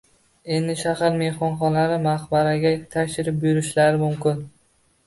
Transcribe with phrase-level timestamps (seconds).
[0.55, 4.47] Endi shahar mehmonlari maqbaraga tashrif buyurishlari mumkin.